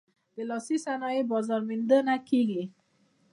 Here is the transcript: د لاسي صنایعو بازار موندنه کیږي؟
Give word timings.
د 0.35 0.37
لاسي 0.49 0.77
صنایعو 0.85 1.29
بازار 1.31 1.61
موندنه 1.69 2.15
کیږي؟ 2.29 2.63